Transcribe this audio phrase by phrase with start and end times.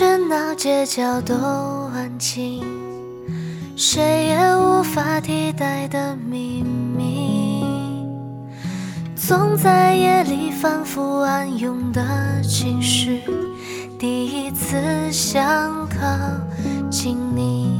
[0.00, 1.34] 喧闹街角都
[1.92, 2.62] 安静，
[3.74, 7.64] 谁也无法替代的秘密，
[9.16, 12.00] 总在夜里反复暗涌的
[12.44, 13.22] 情绪，
[13.98, 14.76] 第一次
[15.10, 15.44] 想
[15.88, 16.06] 靠
[16.88, 17.76] 近你，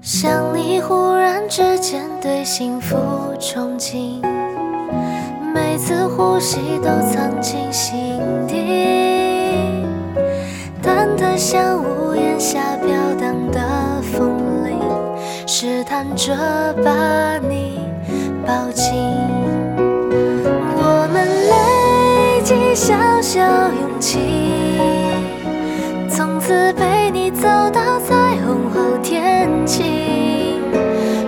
[0.00, 2.96] 想你忽然之间对幸福
[3.40, 4.22] 憧憬，
[5.52, 7.98] 每次呼吸都藏进心
[8.43, 8.43] 底。
[11.36, 13.60] 像屋檐下飘荡的
[14.02, 14.78] 风铃，
[15.46, 16.32] 试探着
[16.84, 17.80] 把你
[18.46, 18.94] 抱紧。
[20.76, 24.20] 我们累积小小勇气，
[26.08, 30.62] 从此陪你走到彩虹后天晴。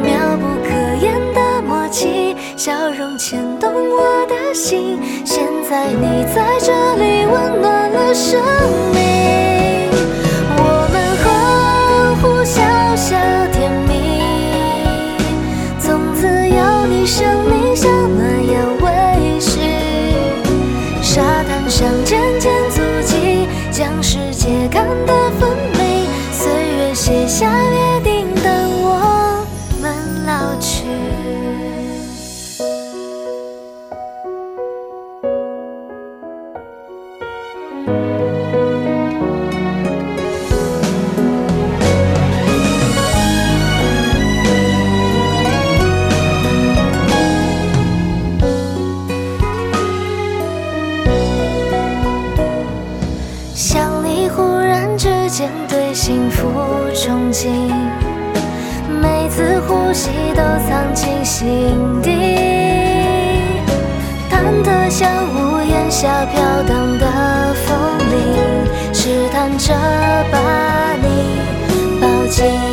[0.00, 5.00] 妙不可言的默契，笑容牵动我的心。
[5.24, 8.40] 现在你在这里，温暖了生
[8.94, 9.17] 命。
[55.38, 56.48] 间对幸福
[56.92, 57.48] 憧憬，
[59.00, 62.10] 每次呼吸都藏进心底，
[64.28, 67.78] 忐忑像屋檐下飘荡的风
[68.10, 69.72] 铃，试探着
[70.32, 72.67] 把你抱紧。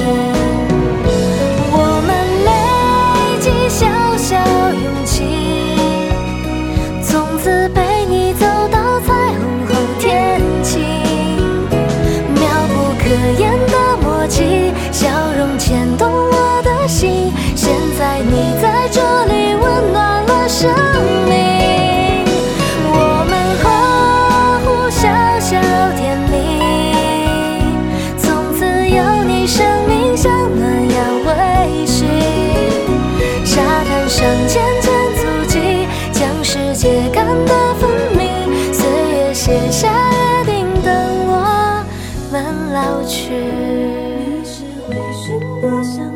[45.65, 46.14] 我想。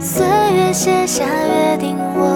[0.00, 2.33] 岁月写下约定我